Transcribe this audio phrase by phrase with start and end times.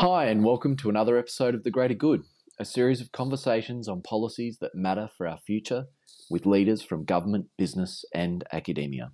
[0.00, 2.24] Hi, and welcome to another episode of The Greater Good,
[2.58, 5.86] a series of conversations on policies that matter for our future
[6.28, 9.12] with leaders from government, business, and academia.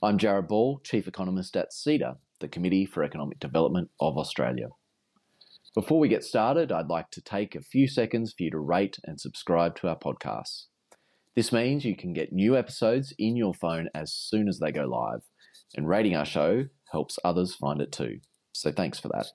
[0.00, 4.68] I'm Jarrod Ball, Chief Economist at CEDA, the Committee for Economic Development of Australia.
[5.74, 8.98] Before we get started, I'd like to take a few seconds for you to rate
[9.02, 10.66] and subscribe to our podcasts.
[11.34, 14.84] This means you can get new episodes in your phone as soon as they go
[14.84, 15.22] live,
[15.76, 18.20] and rating our show helps others find it too.
[18.52, 19.26] So thanks for that.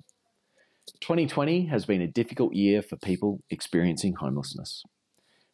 [1.00, 4.84] 2020 has been a difficult year for people experiencing homelessness.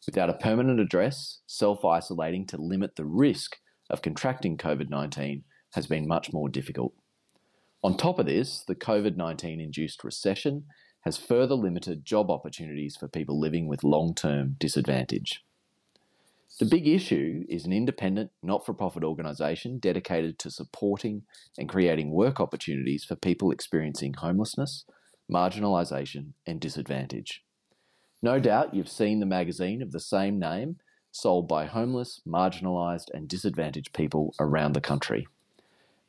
[0.06, 3.58] Without a permanent address, self isolating to limit the risk
[3.90, 6.94] of contracting COVID 19 has been much more difficult.
[7.84, 10.66] On top of this, the COVID 19 induced recession
[11.02, 15.44] has further limited job opportunities for people living with long term disadvantage.
[16.60, 21.24] The big issue is an independent, not for profit organisation dedicated to supporting
[21.58, 24.84] and creating work opportunities for people experiencing homelessness,
[25.32, 27.44] marginalisation, and disadvantage.
[28.22, 30.78] No doubt you've seen the magazine of the same name
[31.12, 35.28] sold by homeless, marginalised, and disadvantaged people around the country.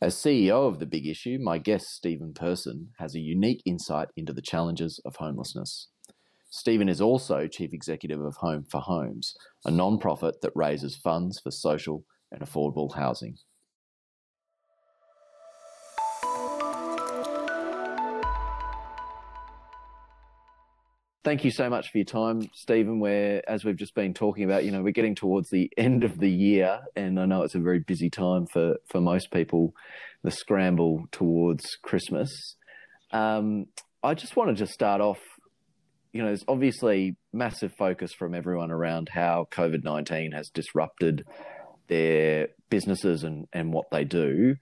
[0.02, 4.32] As CEO of The Big Issue, my guest Steven Persson has a unique insight into
[4.32, 5.88] the challenges of homelessness.
[6.50, 11.38] Steven is also Chief Executive of Home for Homes, a non profit that raises funds
[11.38, 13.38] for social and affordable housing.
[21.22, 22.98] Thank you so much for your time, Steven.
[22.98, 26.18] Where, as we've just been talking about, you know, we're getting towards the end of
[26.18, 29.74] the year, and I know it's a very busy time for for most people,
[30.22, 32.30] the scramble towards Christmas.
[33.12, 33.66] Um,
[34.02, 35.20] I just wanted to just start off.
[36.14, 41.26] You know, there's obviously massive focus from everyone around how COVID nineteen has disrupted
[41.88, 44.56] their businesses and and what they do.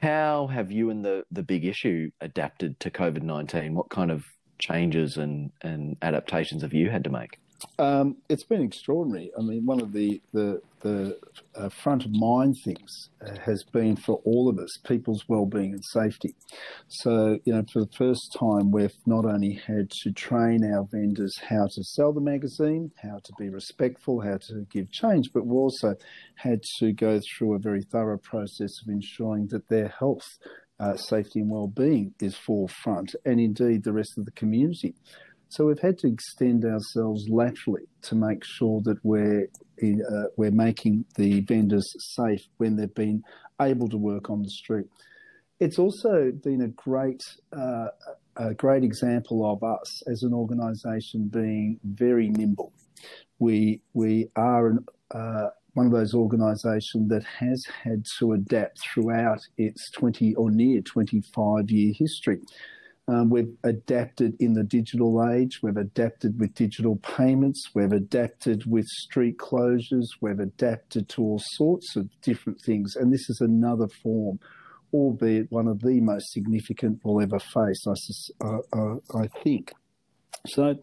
[0.00, 3.74] How have you and the the big issue adapted to COVID nineteen?
[3.74, 4.22] What kind of
[4.60, 7.38] changes and, and adaptations have you had to make?
[7.78, 9.30] Um, it's been extraordinary.
[9.38, 11.18] I mean, one of the the, the
[11.54, 15.84] uh, front of mind things uh, has been for all of us people's well-being and
[15.84, 16.34] safety.
[16.88, 21.36] So, you know, for the first time, we've not only had to train our vendors
[21.38, 25.56] how to sell the magazine, how to be respectful, how to give change, but we
[25.56, 25.96] also
[26.36, 30.38] had to go through a very thorough process of ensuring that their health
[30.80, 34.94] uh, safety and well-being is forefront, and indeed the rest of the community.
[35.48, 39.48] So we've had to extend ourselves laterally to make sure that we're
[39.78, 43.22] in, uh, we're making the vendors safe when they've been
[43.60, 44.86] able to work on the street.
[45.58, 47.88] It's also been a great uh,
[48.36, 52.72] a great example of us as an organisation being very nimble.
[53.38, 59.40] We we are an, uh, one of those organisations that has had to adapt throughout
[59.56, 62.40] its 20 or near 25 year history.
[63.08, 68.86] Um, we've adapted in the digital age, we've adapted with digital payments, we've adapted with
[68.86, 72.94] street closures, we've adapted to all sorts of different things.
[72.94, 74.38] And this is another form,
[74.92, 79.72] albeit one of the most significant we'll ever face, I, I, I think.
[80.46, 80.78] So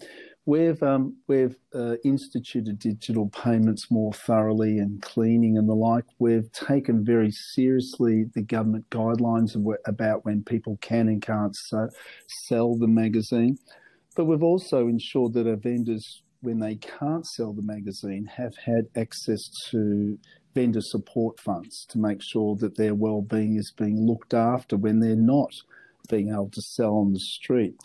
[0.48, 6.06] We've um, we've uh, instituted digital payments more thoroughly and cleaning and the like.
[6.20, 11.90] We've taken very seriously the government guidelines about when people can and can't so,
[12.48, 13.58] sell the magazine,
[14.16, 18.88] but we've also ensured that our vendors, when they can't sell the magazine, have had
[18.96, 20.18] access to
[20.56, 25.18] vendor support funds to make sure that their well-being is being looked after when they're
[25.18, 25.52] not
[26.08, 27.76] being able to sell on the street.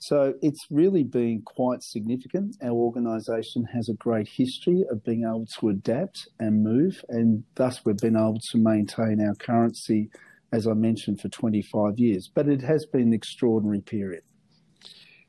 [0.00, 2.56] So it's really been quite significant.
[2.62, 7.84] Our organisation has a great history of being able to adapt and move, and thus
[7.84, 10.08] we've been able to maintain our currency,
[10.52, 12.30] as I mentioned, for 25 years.
[12.34, 14.22] But it has been an extraordinary period.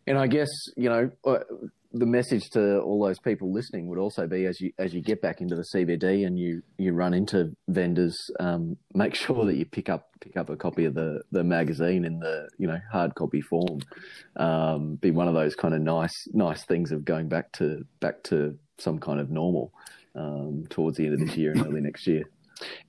[0.07, 1.39] And I guess, you know, uh,
[1.94, 5.22] the message to all those people listening would also be as you as you get
[5.22, 9.66] back into the CBD and you you run into vendors, um, make sure that you
[9.66, 13.16] pick up pick up a copy of the the magazine in the you know hard
[13.16, 13.79] copy form.
[14.38, 18.23] Um, be one of those kind of nice nice things of going back to back
[18.23, 19.73] to some kind of normal
[20.16, 22.23] um, towards the end of this year and early next year.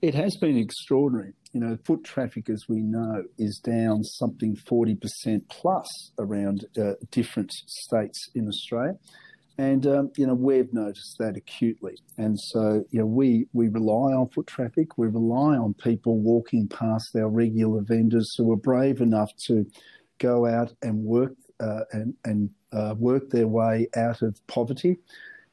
[0.01, 1.33] It has been extraordinary.
[1.51, 7.51] You know, foot traffic, as we know, is down something 40% plus around uh, different
[7.51, 8.97] states in Australia.
[9.57, 11.95] And, um, you know, we've noticed that acutely.
[12.17, 14.97] And so, you know, we, we rely on foot traffic.
[14.97, 19.67] We rely on people walking past our regular vendors who are brave enough to
[20.17, 24.97] go out and work uh, and, and uh, work their way out of poverty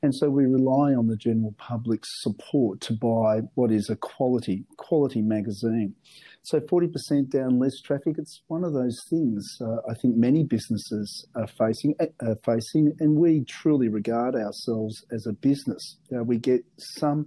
[0.03, 4.65] And so we rely on the general public's support to buy what is a quality
[4.79, 5.95] quality magazine.
[6.43, 8.15] So 40% down less traffic.
[8.17, 13.17] It's one of those things uh, I think many businesses are facing, uh, facing, and
[13.17, 15.99] we truly regard ourselves as a business.
[16.15, 17.27] Uh, we get some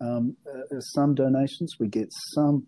[0.00, 2.66] um, uh, some donations, we get some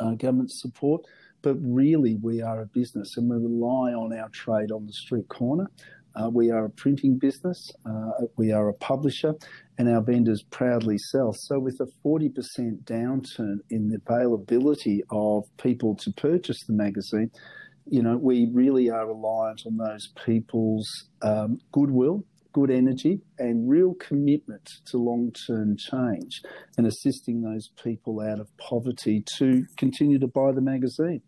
[0.00, 1.02] uh, government support,
[1.42, 5.28] but really we are a business and we rely on our trade on the street
[5.28, 5.70] corner.
[6.18, 9.34] Uh, we are a printing business, uh, we are a publisher,
[9.78, 11.32] and our vendors proudly sell.
[11.32, 12.32] So, with a 40%
[12.84, 17.30] downturn in the availability of people to purchase the magazine,
[17.86, 20.88] you know, we really are reliant on those people's
[21.22, 26.42] um, goodwill, good energy, and real commitment to long term change
[26.76, 31.22] and assisting those people out of poverty to continue to buy the magazine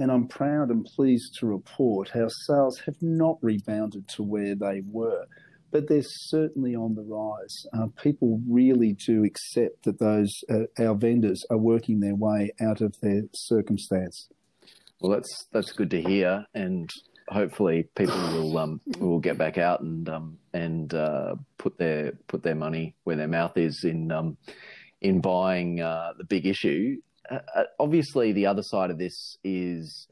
[0.00, 4.82] and I'm proud and pleased to report how sales have not rebounded to where they
[4.90, 5.26] were,
[5.70, 7.66] but they're certainly on the rise.
[7.72, 12.80] Uh, people really do accept that those uh, our vendors are working their way out
[12.80, 14.28] of their circumstance.
[15.00, 16.90] Well, that's that's good to hear, and
[17.28, 22.42] hopefully people will um, will get back out and um, and uh, put their put
[22.42, 24.38] their money where their mouth is in um,
[25.02, 26.96] in buying uh, the big issue.
[27.30, 30.08] Uh, uh, obviously, the other side of this is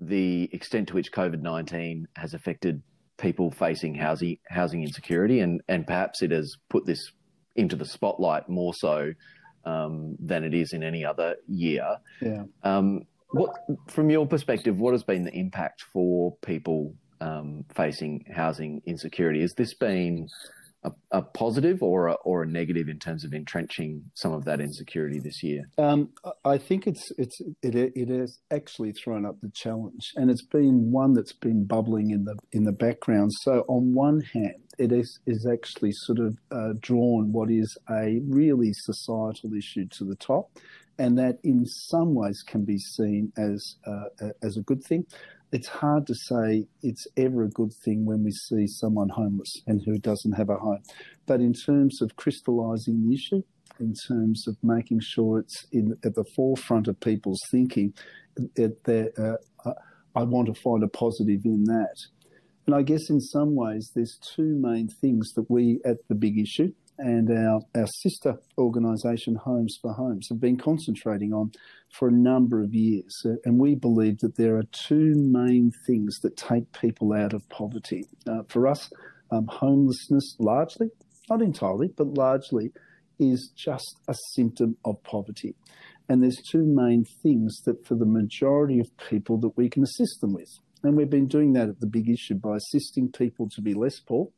[0.00, 2.82] the extent to which COVID nineteen has affected
[3.18, 7.12] people facing housing housing insecurity, and and perhaps it has put this
[7.56, 9.12] into the spotlight more so
[9.64, 11.96] um, than it is in any other year.
[12.20, 12.44] Yeah.
[12.62, 13.50] Um, what,
[13.88, 19.40] from your perspective, what has been the impact for people um, facing housing insecurity?
[19.40, 20.28] Has this been
[20.84, 24.60] a, a positive or a, or a negative in terms of entrenching some of that
[24.60, 25.62] insecurity this year?
[25.78, 26.10] Um,
[26.44, 30.90] I think it's it's it, it has actually thrown up the challenge, and it's been
[30.90, 33.30] one that's been bubbling in the in the background.
[33.42, 38.20] So on one hand, it is is actually sort of uh, drawn what is a
[38.28, 40.50] really societal issue to the top,
[40.98, 45.06] and that in some ways can be seen as uh, as a good thing
[45.52, 49.82] it's hard to say it's ever a good thing when we see someone homeless and
[49.84, 50.82] who doesn't have a home.
[51.26, 53.42] But in terms of crystallising the issue,
[53.78, 57.92] in terms of making sure it's in, at the forefront of people's thinking,
[58.38, 59.36] uh,
[60.14, 61.96] I want to find a positive in that.
[62.66, 66.38] And I guess in some ways, there's two main things that we at the big
[66.38, 66.72] issue
[67.02, 71.50] and our, our sister organisation, Homes for Homes, have been concentrating on
[71.90, 73.12] for a number of years.
[73.44, 78.04] And we believe that there are two main things that take people out of poverty.
[78.26, 78.88] Uh, for us,
[79.32, 80.90] um, homelessness largely,
[81.28, 82.70] not entirely, but largely,
[83.18, 85.56] is just a symptom of poverty.
[86.08, 90.20] And there's two main things that for the majority of people that we can assist
[90.20, 90.50] them with.
[90.84, 93.98] And we've been doing that at the big issue by assisting people to be less
[93.98, 94.28] poor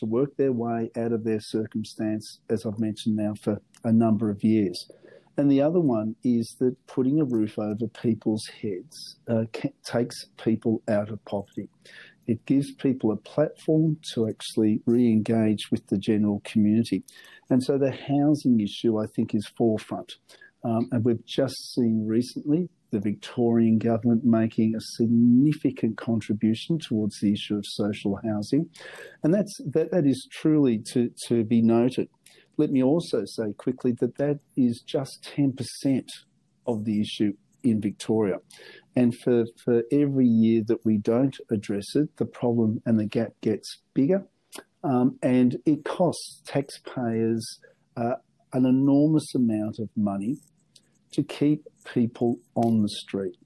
[0.00, 4.30] to work their way out of their circumstance, as I've mentioned now for a number
[4.30, 4.90] of years.
[5.36, 9.44] And the other one is that putting a roof over people's heads uh,
[9.84, 11.68] takes people out of poverty.
[12.26, 17.04] It gives people a platform to actually re engage with the general community.
[17.48, 20.12] And so the housing issue, I think, is forefront.
[20.62, 27.32] Um, and we've just seen recently the Victorian government making a significant contribution towards the
[27.32, 28.68] issue of social housing.
[29.22, 32.08] And that's, that, that is truly to, to be noted.
[32.56, 36.04] Let me also say quickly that that is just 10%
[36.66, 37.32] of the issue
[37.62, 38.36] in Victoria.
[38.96, 43.32] And for, for every year that we don't address it, the problem and the gap
[43.40, 44.26] gets bigger.
[44.82, 47.60] Um, and it costs taxpayers
[47.96, 48.14] uh,
[48.52, 50.36] an enormous amount of money
[51.12, 53.36] to keep people on the street.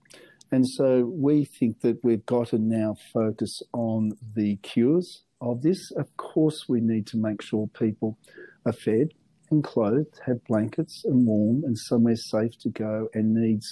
[0.52, 5.90] And so we think that we've got to now focus on the cures of this.
[5.96, 8.18] Of course, we need to make sure people
[8.64, 9.08] are fed
[9.50, 13.66] and clothed, have blankets and warm and somewhere safe to go and needs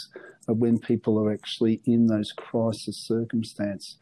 [0.49, 3.97] when people are actually in those crisis circumstances.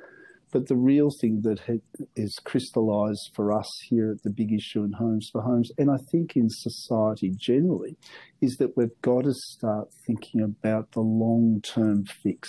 [0.52, 1.80] But the real thing that
[2.16, 5.98] is crystallised for us here at the big issue in Homes for Homes, and I
[6.10, 7.96] think in society generally,
[8.40, 12.48] is that we've got to start thinking about the long term fix.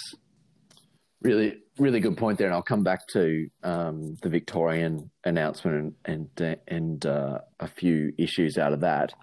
[1.21, 6.27] Really, really good point there, and I'll come back to um, the Victorian announcement and
[6.39, 9.13] and, and uh, a few issues out of that.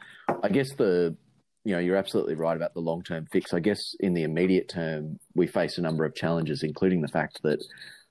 [0.43, 1.17] I guess the
[1.65, 3.53] you know you're absolutely right about the long term fix.
[3.53, 7.41] I guess in the immediate term, we face a number of challenges, including the fact
[7.43, 7.59] that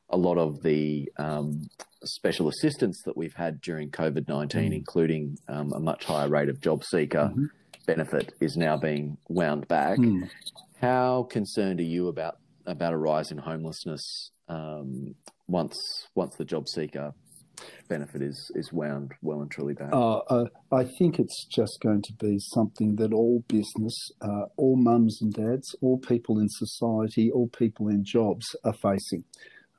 [0.09, 1.67] a lot of the um,
[2.03, 4.75] special assistance that we've had during COVID 19, mm.
[4.75, 7.45] including um, a much higher rate of job seeker mm-hmm.
[7.85, 9.97] benefit, is now being wound back.
[9.97, 10.29] Mm.
[10.81, 15.15] How concerned are you about, about a rise in homelessness um,
[15.47, 15.75] once,
[16.15, 17.13] once the job seeker
[17.89, 19.91] benefit is is wound well and truly back?
[19.91, 24.75] Uh, uh, I think it's just going to be something that all business, uh, all
[24.77, 29.23] mums and dads, all people in society, all people in jobs are facing.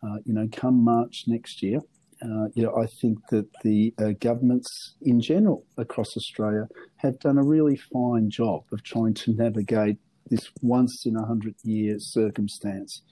[0.02, 1.80] Uh, you know, come March next year,
[2.22, 7.38] uh, you know, I think that the uh, governments in general across Australia have done
[7.38, 13.02] a really fine job of trying to navigate this once in a hundred year circumstance.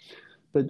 [0.52, 0.66] But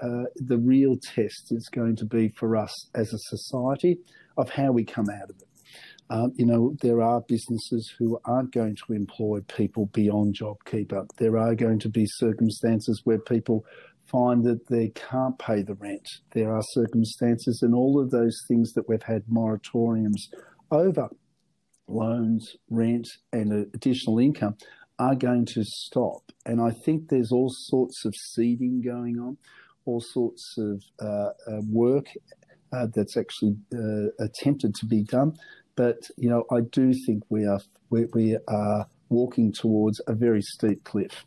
[0.00, 3.98] uh, the real test is going to be for us as a society
[4.36, 5.48] of how we come out of it.
[6.08, 11.06] Um, you know, there are businesses who aren't going to employ people beyond JobKeeper.
[11.18, 13.64] There are going to be circumstances where people
[14.10, 16.08] find that they can't pay the rent.
[16.32, 20.20] There are circumstances and all of those things that we've had moratoriums
[20.70, 21.08] over
[21.88, 24.56] loans, rent, and additional income
[24.98, 26.32] are going to stop.
[26.44, 29.36] And I think there's all sorts of seeding going on,
[29.84, 32.06] all sorts of uh, uh, work
[32.72, 35.34] uh, that's actually uh, attempted to be done.
[35.76, 37.60] But you know, I do think we are
[37.90, 41.24] we, we are walking towards a very steep cliff.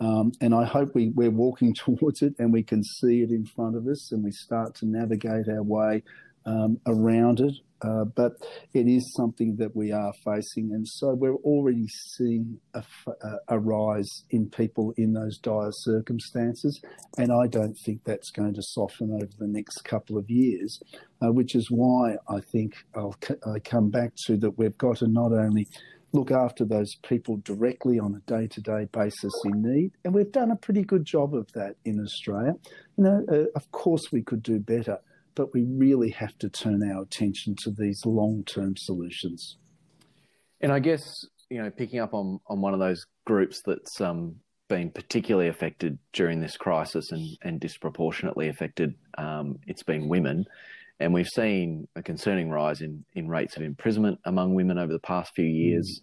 [0.00, 3.44] Um, and I hope we, we're walking towards it and we can see it in
[3.44, 6.02] front of us and we start to navigate our way
[6.46, 7.54] um, around it.
[7.80, 8.32] Uh, but
[8.74, 10.72] it is something that we are facing.
[10.72, 12.82] And so we're already seeing a,
[13.46, 16.80] a, rise in people in those dire circumstances.
[17.18, 20.80] And I don't think that's going to soften over the next couple of years,
[21.22, 23.14] uh, which is why I think I'll
[23.46, 25.68] I come back to that we've got to not only
[26.12, 29.92] look after those people directly on a day to day basis in need.
[30.04, 32.54] And we've done a pretty good job of that in Australia.
[32.96, 34.98] You know, uh, of course, we could do better
[35.38, 39.56] but we really have to turn our attention to these long term solutions.
[40.60, 44.34] And I guess, you know, picking up on, on one of those groups that's um,
[44.68, 50.44] been particularly affected during this crisis and, and disproportionately affected, um, it's been women.
[51.00, 54.98] And we've seen a concerning rise in, in rates of imprisonment among women over the
[54.98, 56.00] past few years.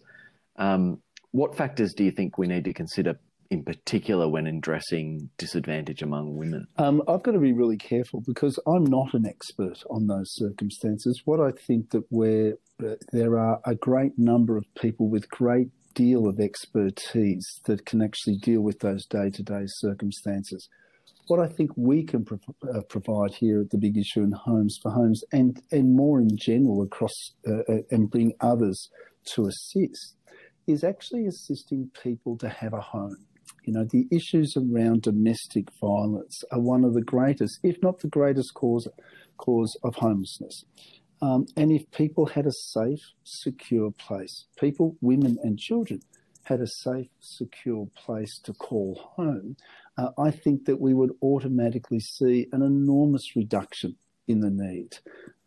[0.58, 0.64] Mm.
[0.64, 3.18] Um, what factors do you think we need to consider
[3.50, 6.66] in particular when addressing disadvantage among women?
[6.78, 11.22] Um, I've got to be really careful because I'm not an expert on those circumstances.
[11.24, 15.68] What I think that where uh, there are a great number of people with great
[15.94, 20.68] deal of expertise that can actually deal with those day-to-day circumstances.
[21.28, 22.38] What I think we can pro-
[22.72, 26.36] uh, provide here at the Big Issue in Homes for Homes, and and more in
[26.36, 28.88] general across, uh, uh and bring others
[29.34, 30.16] to assist,
[30.66, 33.26] is actually assisting people to have a home
[33.66, 38.08] you know, the issues around domestic violence are one of the greatest, if not the
[38.08, 38.86] greatest cause,
[39.38, 40.64] cause of homelessness.
[41.20, 46.00] Um, and if people had a safe, secure place, people, women, and children
[46.46, 49.56] had a safe, secure place to call home,
[49.98, 53.96] uh, I think that we would automatically see an enormous reduction
[54.28, 54.98] in the need.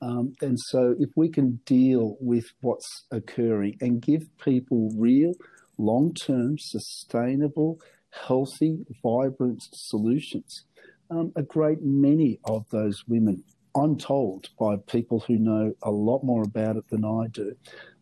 [0.01, 5.33] Um, and so, if we can deal with what's occurring and give people real,
[5.77, 7.79] long term, sustainable,
[8.11, 10.65] healthy, vibrant solutions.
[11.11, 13.43] Um, a great many of those women,
[13.79, 17.55] I'm told by people who know a lot more about it than I do,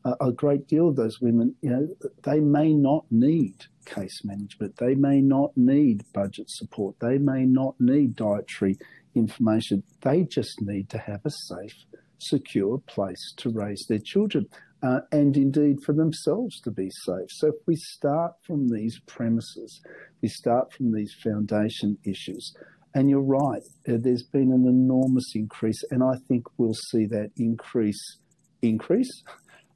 [0.06, 1.88] uh, a great deal of those women, you know,
[2.24, 7.76] they may not need case management, they may not need budget support, they may not
[7.80, 8.78] need dietary
[9.16, 9.84] information.
[10.02, 11.76] They just need to have a safe,
[12.20, 14.48] secure place to raise their children
[14.84, 17.28] uh, and indeed for themselves to be safe.
[17.30, 19.82] So if we start from these premises,
[20.22, 22.56] we start from these foundation issues.
[22.98, 28.18] And you're right, there's been an enormous increase, and I think we'll see that increase
[28.64, 29.22] increase.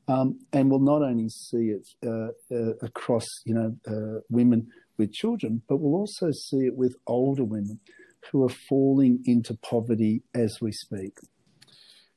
[0.07, 5.13] Um, and we'll not only see it uh, uh, across, you know, uh, women with
[5.13, 7.79] children, but we'll also see it with older women
[8.31, 11.19] who are falling into poverty as we speak.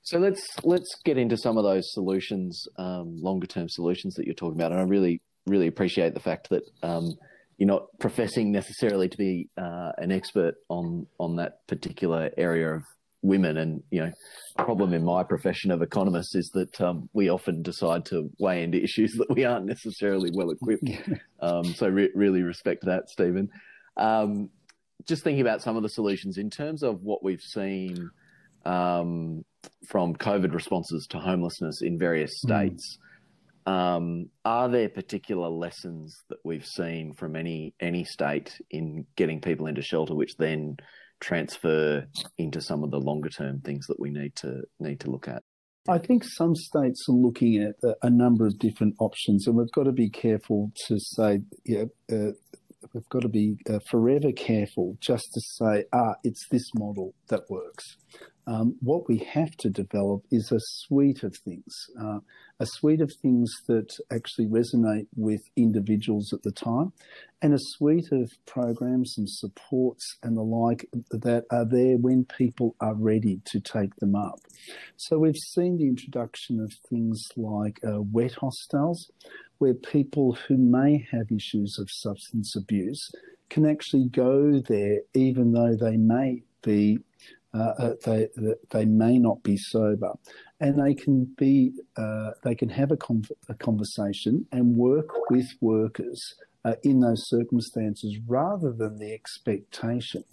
[0.00, 4.34] So let's let's get into some of those solutions, um, longer term solutions that you're
[4.34, 4.73] talking about.
[4.73, 7.12] And I really really appreciate the fact that um,
[7.58, 12.82] you're not professing necessarily to be uh, an expert on on that particular area of
[13.23, 13.56] women.
[13.56, 14.12] And you know,
[14.56, 18.62] the problem in my profession of economist is that um, we often decide to weigh
[18.62, 20.88] into issues that we aren't necessarily well equipped.
[21.40, 23.50] Um, so re- really respect that, Steven.
[23.99, 24.49] Um,
[25.06, 28.11] just thinking about some of the solutions in terms of what we've seen
[28.64, 29.44] um,
[29.87, 32.49] from COVID responses to homelessness in various hmm.
[32.49, 32.99] states.
[33.66, 39.66] Um, are there particular lessons that we've seen from any any state in getting people
[39.66, 40.76] into shelter, which then
[41.21, 42.06] transfer
[42.37, 45.42] into some of the longer term things that we need to need to look at?
[45.88, 49.85] I think some states are looking at a, number of different options, and we've got
[49.85, 52.33] to be careful to say, yeah, uh,
[52.94, 57.42] we've got to be uh, forever careful just to say, ah, it's this model that
[57.50, 57.99] works.
[58.46, 62.18] Um, what we have to develop is a suite of things, uh,
[62.60, 66.92] a suite of things that actually resonate with individuals at the time,
[67.40, 72.76] and a suite of programs and supports and the like that are there when people
[72.80, 74.38] are ready to take them up.
[74.96, 79.10] So we've seen the introduction of things like uh, wet hostels,
[79.58, 83.10] where people who may have issues of substance abuse
[83.48, 86.98] can actually go there even though they may be
[87.54, 88.28] uh, uh they
[88.70, 90.12] they may not be sober,
[90.61, 95.46] and they can be uh, they can have a, con- a, conversation and work with
[95.61, 96.34] workers
[96.64, 100.25] uh, in those circumstances rather than the expectation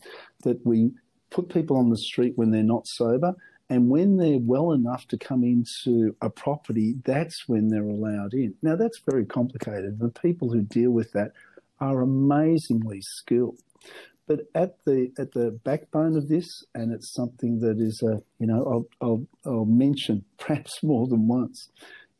[0.43, 0.91] that we
[1.29, 3.35] put people on the street when they're not sober
[3.71, 8.53] and when they're well enough to come into a property, that's when they're allowed in.
[8.61, 9.97] Now, that's very complicated.
[9.97, 11.31] The people who deal with that
[11.79, 13.61] are amazingly skilled.
[14.31, 18.47] But at the at the backbone of this, and it's something that is a you
[18.47, 21.69] know I'll, I'll, I'll mention perhaps more than once,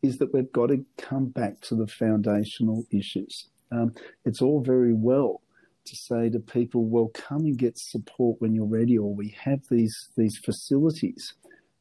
[0.03, 3.48] is that we've got to come back to the foundational issues.
[3.72, 3.94] Um,
[4.25, 5.39] it's all very well
[5.86, 9.62] to say to people, well, come and get support when you're ready, or we have
[9.70, 11.34] these these facilities.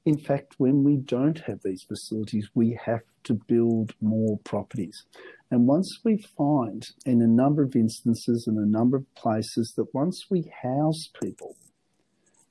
[0.07, 5.05] In fact, when we don't have these facilities, we have to build more properties.
[5.51, 9.93] And once we find, in a number of instances, in a number of places, that
[9.93, 11.57] once we house people,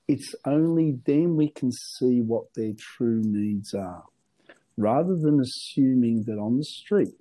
[0.08, 4.04] it's only then we can see what their true needs are.
[4.76, 7.16] Rather than assuming that on the street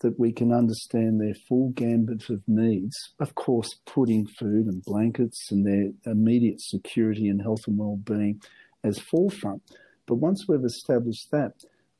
[0.00, 5.50] that we can understand their full gambit of needs, of course, putting food and blankets
[5.50, 8.42] and their immediate security and health and well-being
[8.82, 9.62] as forefront.
[10.06, 11.52] But once we've established that,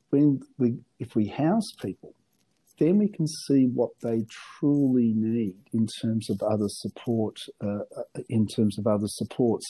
[0.09, 2.13] when we, if we house people,
[2.79, 4.25] then we can see what they
[4.57, 7.79] truly need in terms of other support, uh,
[8.29, 9.65] in terms of other supports.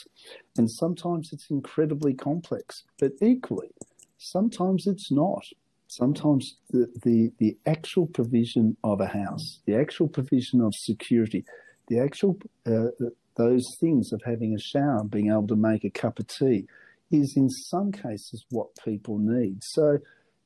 [0.57, 3.72] And sometimes it's incredibly complex, but equally,
[4.17, 5.43] sometimes it's not.
[5.88, 11.45] Sometimes the, the, the actual provision of a house, the actual provision of security,
[11.88, 12.88] the actual, uh,
[13.36, 16.65] those things of having a shower being able to make a cup of tea
[17.12, 19.58] is in some cases what people need.
[19.62, 19.99] So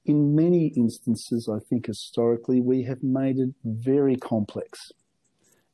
[0.08, 4.80] in many instances, I think historically, we have made it very complex.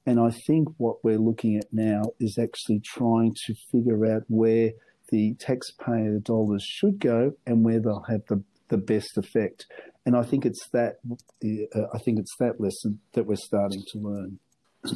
[0.05, 4.71] And I think what we're looking at now is actually trying to figure out where
[5.09, 9.67] the taxpayer dollars should go and where they'll have the, the best effect.
[10.05, 10.95] And I think it's that
[11.45, 14.39] uh, I think it's that lesson that we're starting to learn.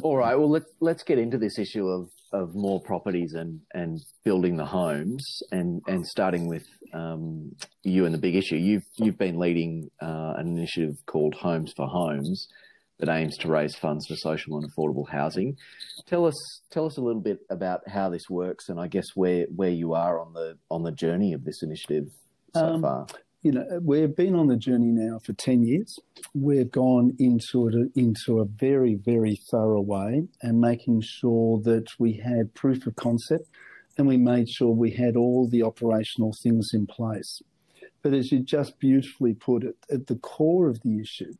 [0.02, 0.38] All right.
[0.38, 4.66] Well, let's let's get into this issue of, of more properties and, and building the
[4.66, 7.52] homes and, and starting with um,
[7.84, 8.56] you and the big issue.
[8.56, 12.48] You've, you've been leading uh, an initiative called Homes for Homes
[12.98, 15.56] that aims to raise funds for social and affordable housing.
[16.06, 19.46] Tell us tell us a little bit about how this works and I guess where,
[19.54, 22.08] where you are on the on the journey of this initiative
[22.54, 23.06] so um, far
[23.42, 25.96] you know, we've been on the journey now for 10 years.
[26.34, 32.14] We've gone into it into a very, very thorough way and making sure that we
[32.14, 33.48] had proof of concept
[33.96, 37.40] and we made sure we had all the operational things in place.
[38.02, 41.32] But as you just beautifully put it, at the core of the issue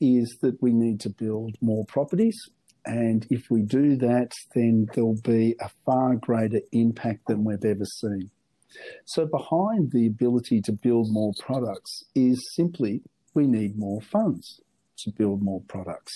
[0.00, 2.38] is that we need to build more properties.
[2.84, 7.84] And if we do that, then there'll be a far greater impact than we've ever
[7.84, 8.30] seen.
[9.04, 13.02] So behind the ability to build more products is simply
[13.34, 14.60] we need more funds
[14.98, 16.12] to build more products.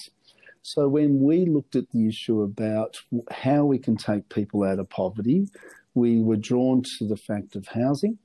[0.62, 2.96] So when we looked at the issue about
[3.30, 5.46] how we can take people out of poverty,
[5.94, 8.18] we were drawn to the fact of housing.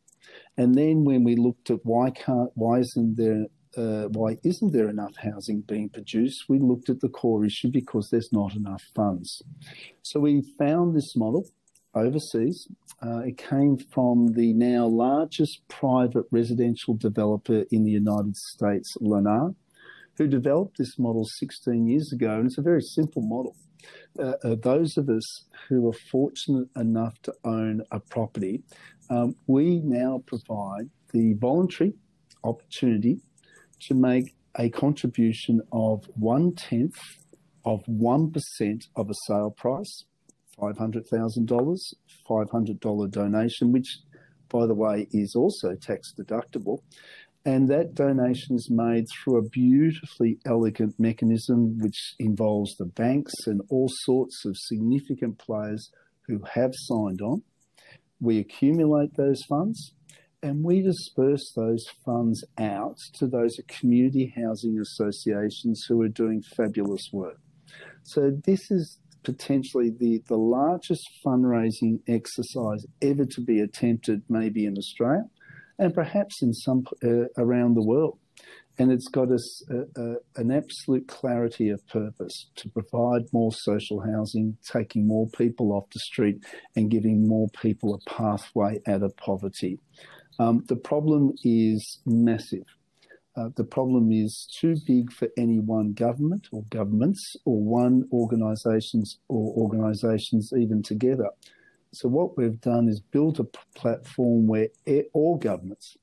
[0.57, 3.45] And then when we looked at why can't why isn't there
[3.77, 6.45] uh, why isn't there enough housing being produced?
[6.47, 9.41] We looked at the core issue because there's not enough funds.
[10.01, 11.45] So we found this model
[11.95, 12.67] overseas.
[13.01, 19.55] Uh, it came from the now largest private residential developer in the United States, Lennar,
[20.17, 22.38] who developed this model 16 years ago.
[22.38, 23.55] And it's a very simple model.
[24.17, 28.63] Uh, uh, those of us who are fortunate enough to own a property,
[29.10, 31.93] um, we now provide the voluntary
[32.43, 33.19] opportunity
[33.81, 36.99] to make a contribution of one tenth
[37.65, 38.34] of 1%
[38.95, 40.05] of a sale price
[40.59, 41.77] $500,000,
[42.29, 43.99] $500 donation, which,
[44.49, 46.79] by the way, is also tax deductible.
[47.45, 53.61] And that donation is made through a beautifully elegant mechanism which involves the banks and
[53.69, 55.91] all sorts of significant players
[56.27, 57.43] who have signed on.
[58.19, 59.93] We accumulate those funds
[60.41, 67.09] and we disperse those funds out to those community housing associations who are doing fabulous
[67.11, 67.37] work.
[68.03, 74.77] So this is potentially the, the largest fundraising exercise ever to be attempted, maybe in
[74.77, 75.25] Australia,
[75.77, 78.17] and perhaps in some uh, around the world.
[78.77, 79.63] And it's got us
[80.35, 85.99] an absolute clarity of purpose to provide more social housing, taking more people off the
[85.99, 86.43] street,
[86.75, 89.79] and giving more people a pathway out of poverty.
[90.39, 92.65] Um, the problem is massive.
[93.37, 99.19] Uh, the problem is too big for any one government or governments or one organisations
[99.27, 101.29] or organisations even together.
[101.91, 103.45] So what we've done is built a
[103.75, 104.69] platform where
[105.13, 105.97] all governments,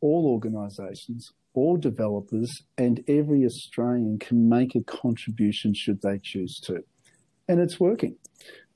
[0.00, 6.82] all organisations, all developers, and every Australian can make a contribution should they choose to,
[7.48, 8.16] and it's working.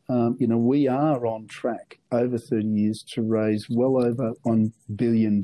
[0.09, 4.73] Um, you know, we are on track over 30 years to raise well over $1
[4.95, 5.43] billion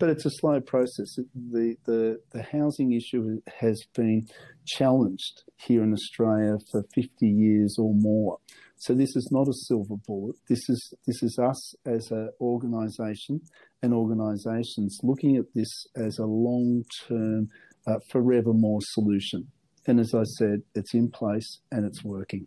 [0.00, 1.14] but it's a slow process.
[1.34, 4.26] The, the, the housing issue has been
[4.66, 8.38] challenged here in Australia for 50 years or more.
[8.78, 10.36] So this is not a silver bullet.
[10.48, 13.42] This is this is us as an organisation
[13.82, 17.48] and organisations looking at this as a long-term,
[17.86, 19.48] uh, forevermore solution.
[19.86, 22.46] And as I said, it's in place and it's working.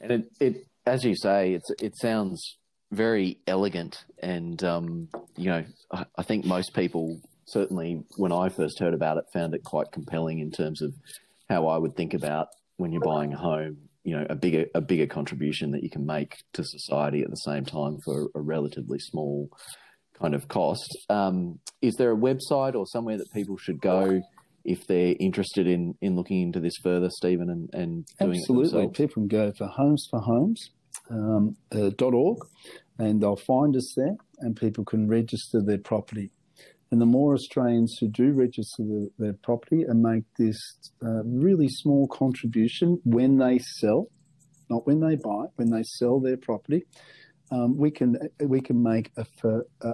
[0.00, 2.58] And it, it as you say, it's it sounds
[2.92, 8.78] very elegant, and um, you know, I, I, think most people, certainly when I first
[8.78, 10.94] heard about it, found it quite compelling in terms of
[11.48, 13.88] how I would think about when you're buying a home.
[14.04, 17.36] You know, a bigger a bigger contribution that you can make to society at the
[17.36, 19.48] same time for a relatively small
[20.20, 20.96] kind of cost.
[21.08, 24.20] Um, is there a website or somewhere that people should go?
[24.64, 28.86] if they're interested in in looking into this further, Steven, and, and doing Absolutely.
[28.90, 30.70] People can go for Homes for Homes
[31.10, 32.38] um, uh, .org
[32.98, 36.30] and they'll find us there and people can register their property.
[36.90, 40.58] And the more Australians who do register the, their property and make this
[41.02, 44.08] uh, really small contribution when they sell,
[44.68, 46.84] not when they buy, when they sell their property,
[47.50, 49.24] um, we can we can make a,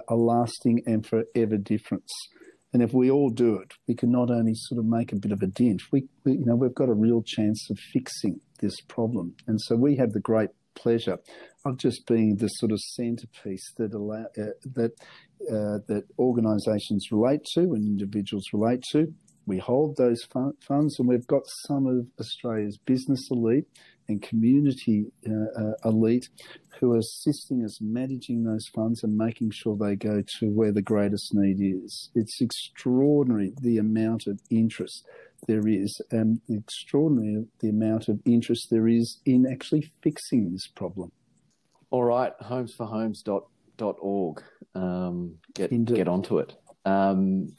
[0.09, 2.11] a lasting and forever difference.
[2.73, 5.31] And if we all do it, we can not only sort of make a bit
[5.31, 8.79] of a dent, we, we you know we've got a real chance of fixing this
[8.81, 9.35] problem.
[9.47, 11.17] And so we have the great pleasure
[11.65, 14.91] of just being the sort of centerpiece that allow uh, that
[15.49, 19.13] uh, that organisations relate to and individuals relate to.
[19.45, 23.65] We hold those funds, and we've got some of Australia's business elite
[24.07, 26.29] and community uh, uh, elite
[26.79, 30.81] who are assisting us managing those funds and making sure they go to where the
[30.81, 32.09] greatest need is.
[32.15, 35.05] It's extraordinary the amount of interest
[35.47, 41.11] there is and extraordinary the amount of interest there is in actually fixing this problem.
[41.91, 44.43] All right, homesforhomes.org.
[44.75, 45.95] Um, get Indeed.
[45.95, 46.55] get onto it.
[46.85, 47.55] Um,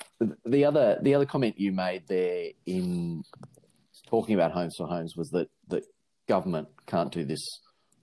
[0.46, 3.22] the other the other comment you made there in
[4.08, 5.84] talking about homes for homes was that that
[6.28, 7.44] government can't do this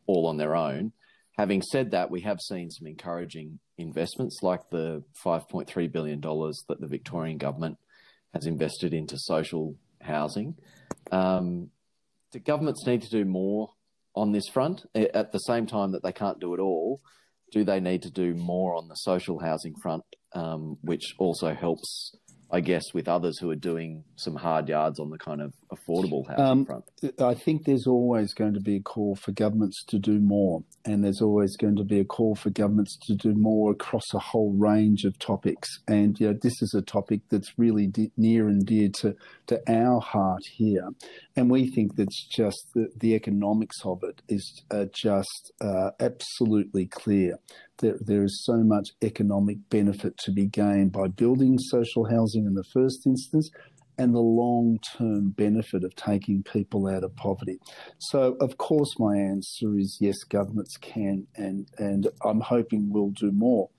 [0.05, 0.91] all on their own.
[1.37, 6.87] Having said that, we have seen some encouraging investments like the $5.3 billion that the
[6.87, 7.77] Victorian government
[8.33, 10.55] has invested into social housing.
[11.11, 11.69] Um,
[12.31, 13.69] do governments need to do more
[14.17, 16.99] on this front at the same time that they can't do it all?
[17.51, 20.03] Do they need to do more on the social housing front,
[20.33, 22.13] um, which also helps
[22.49, 26.27] I guess, with others who are doing some hard yards on the kind of affordable
[26.27, 26.85] housing um, front?
[27.19, 31.03] I think there's always going to be a call for governments to do more, and
[31.03, 34.53] there's always going to be a call for governments to do more across a whole
[34.53, 35.67] range of topics.
[35.87, 39.15] And you know, this is a topic that's really de- near and dear to,
[39.47, 40.89] to our heart here,
[41.35, 46.85] and we think that's just the, the economics of it is uh, just uh, absolutely
[46.87, 47.39] clear
[47.79, 52.53] there, there is so much economic benefit to be gained by building social housing in
[52.53, 53.49] the first instance
[53.97, 57.57] and the long term benefit of taking people out of poverty.
[57.99, 63.31] So, of course, my answer is yes, governments can, and, and I'm hoping we'll do
[63.31, 63.69] more.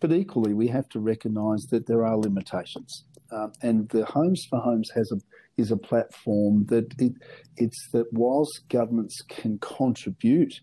[0.00, 3.04] But equally, we have to recognise that there are limitations.
[3.32, 5.16] Um, and the Homes for Homes has a
[5.56, 7.12] is a platform that it,
[7.56, 10.54] it's that whilst governments can contribute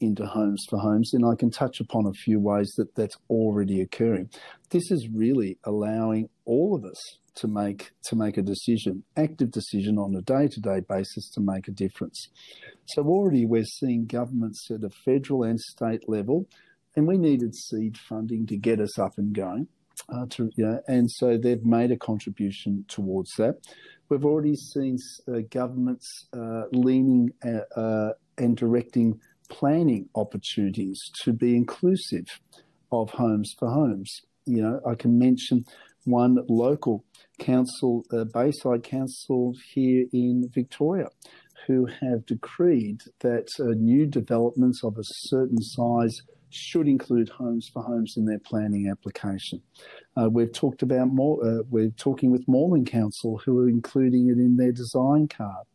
[0.00, 3.80] into Homes for Homes, and I can touch upon a few ways that that's already
[3.80, 4.30] occurring.
[4.70, 9.98] This is really allowing all of us to make to make a decision, active decision
[9.98, 12.28] on a day-to-day basis to make a difference.
[12.86, 16.46] So already we're seeing governments at a federal and state level,
[16.94, 19.68] and we needed seed funding to get us up and going.
[20.08, 23.54] Uh, to, know, and so they've made a contribution towards that.
[24.08, 31.56] We've already seen uh, governments uh, leaning uh, uh, and directing planning opportunities to be
[31.56, 32.26] inclusive
[32.90, 34.20] of homes for homes.
[34.46, 35.64] You know, I can mention
[36.04, 37.04] one local
[37.38, 41.08] council, uh, Bayside Council here in Victoria,
[41.66, 46.16] who have decreed that uh, new developments of a certain size
[46.50, 49.60] should include homes for homes in their planning application.
[50.16, 54.38] Uh, we've talked about more, uh, we're talking with Moreland Council who are including it
[54.38, 55.66] in their design card.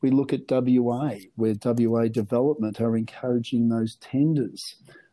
[0.00, 4.62] We look at WA, where WA Development are encouraging those tenders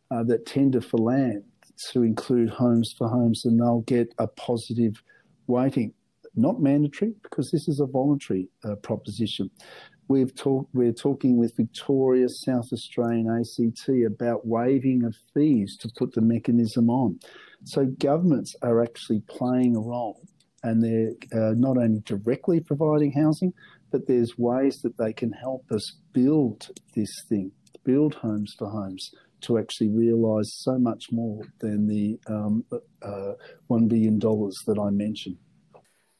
[0.09, 1.43] uh, that tender for land
[1.91, 5.01] to include homes for homes and they'll get a positive
[5.47, 5.93] weighting.
[6.35, 9.49] Not mandatory because this is a voluntary uh, proposition.
[10.07, 16.13] We've talk, we're talking with Victoria, South Australian ACT about waiving of fees to put
[16.13, 17.19] the mechanism on.
[17.63, 20.21] So governments are actually playing a role
[20.63, 23.53] and they're uh, not only directly providing housing,
[23.91, 27.51] but there's ways that they can help us build this thing,
[27.83, 32.63] build homes for homes to actually realise so much more than the um,
[33.01, 33.33] uh,
[33.69, 35.37] $1 billion that I mentioned.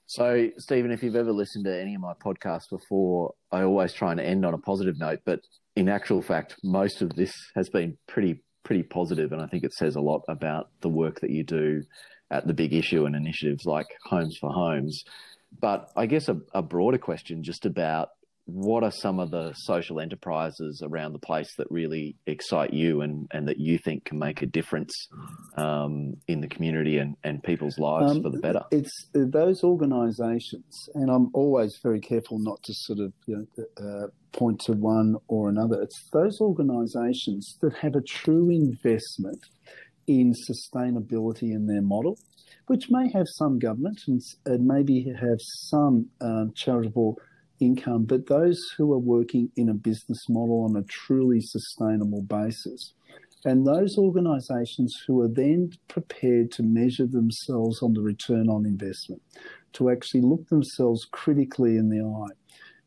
[0.05, 4.11] So, Steven, if you've ever listened to any of my podcasts before, I always try
[4.11, 5.19] and end on a positive note.
[5.25, 5.39] But
[5.75, 9.73] in actual fact, most of this has been pretty pretty positive, and I think it
[9.73, 11.81] says a lot about the work that you do
[12.29, 15.03] at the big issue and initiatives like Homes for Homes.
[15.59, 18.09] But I guess a, a broader question just about
[18.45, 23.27] what are some of the social enterprises around the place that really excite you and,
[23.31, 24.91] and that you think can make a difference
[25.57, 28.63] um, in the community and, and people's lives um, for the better?
[28.71, 33.65] It's uh, those organisations, and I'm always very careful not to sort of you know,
[33.77, 35.81] uh, point to one or another.
[35.81, 39.39] It's those organisations that have a true investment
[40.07, 42.17] in sustainability in their model,
[42.67, 47.17] which may have some government and, and maybe have some um, charitable
[47.61, 52.93] income, but those who are working in a business model on a truly sustainable basis.
[53.45, 59.21] And those organisations who are then prepared to measure themselves on the return on investment,
[59.73, 62.35] to actually look themselves critically in the eye.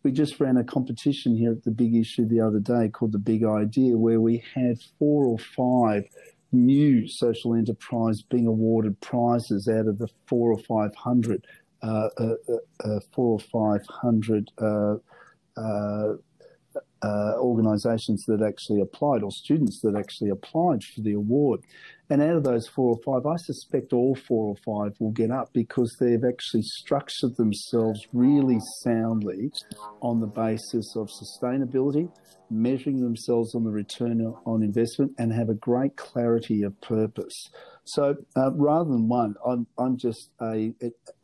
[0.03, 3.19] We just ran a competition here at the Big Issue the other day called The
[3.19, 6.05] Big Idea, where we had four or five
[6.53, 11.45] new social enterprise being awarded prizes out of the four or five hundred
[11.85, 12.35] uh, uh,
[12.85, 14.51] uh, four or five hundred
[17.39, 21.61] organisations that actually applied, or students that actually applied for the award.
[22.11, 25.31] And out of those four or five, I suspect all four or five will get
[25.31, 29.51] up because they've actually structured themselves really soundly
[30.01, 32.07] on the basis of sustainability,
[32.51, 37.51] measuring themselves on the return on investment, and have a great clarity of purpose.
[37.85, 40.73] So uh, rather than one, I'm, I'm just a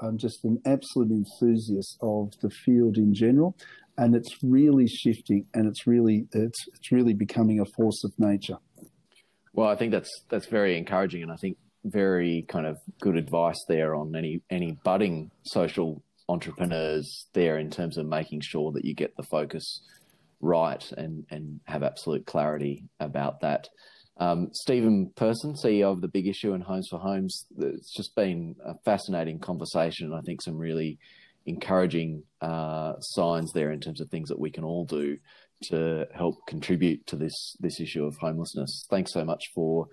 [0.00, 3.56] I'm just an absolute enthusiast of the field in general,
[3.96, 8.58] and it's really shifting, and it's really it's it's really becoming a force of nature.
[9.54, 13.64] Well, I think that's that's very encouraging, and I think very kind of good advice
[13.66, 18.94] there on any any budding social entrepreneurs there in terms of making sure that you
[18.94, 19.82] get the focus
[20.40, 23.68] right and and have absolute clarity about that.
[24.20, 28.54] Um, Steven Persson, CEO of the Big Issue and Homes for Homes, it's just been
[28.64, 30.12] a fascinating conversation.
[30.12, 30.98] I think some really
[31.46, 35.16] encouraging uh, signs there in terms of things that we can all do
[35.64, 38.86] to help contribute to this this issue of homelessness.
[38.90, 39.88] Thanks so much for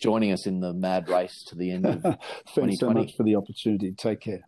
[0.00, 2.02] joining us in the mad race to the end of
[2.54, 3.92] Thanks so much for the opportunity.
[3.96, 4.42] Take care.